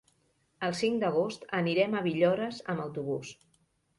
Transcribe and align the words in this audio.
El 0.67 0.71
cinc 0.79 0.97
d'agost 1.03 1.43
anirem 1.59 1.93
a 1.99 2.03
Villores 2.07 2.63
amb 2.75 2.85
autobús. 2.87 3.37